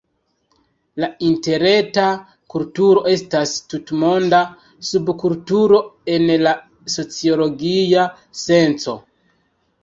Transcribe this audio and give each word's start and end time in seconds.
La 1.01 1.07
interreta 1.25 2.05
kulturo 2.53 3.03
estas 3.11 3.53
tutmonda 3.73 4.39
subkulturo 4.93 5.83
en 6.15 6.27
la 6.47 6.55
sociologia 6.95 8.09
senco. 8.47 8.99